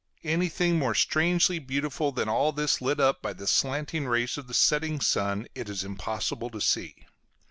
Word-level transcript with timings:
anything 0.23 0.79
more 0.79 0.95
strangely 0.95 1.59
beautiful 1.59 2.11
than 2.11 2.27
all 2.27 2.51
this 2.51 2.81
lit 2.81 2.99
up 2.99 3.21
by 3.21 3.31
the 3.33 3.45
slanting 3.45 4.07
rays 4.07 4.35
of 4.35 4.47
the 4.47 4.51
setting 4.55 4.99
sun 4.99 5.45
it 5.53 5.69
is 5.69 5.83
impossible 5.83 6.49
to 6.49 6.59
see. 6.59 7.05